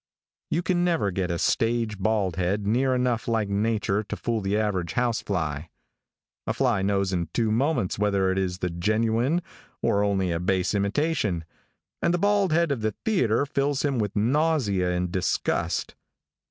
[0.49, 4.57] You can never get a stage bald head near enough like nature to fool the
[4.57, 5.69] average house fly.
[6.47, 9.43] A fly knows in two moments whether it is the genuine,
[9.79, 11.45] or only a base imitation,
[12.01, 15.93] and the bald head of the theatre fills him with nausea and disgust.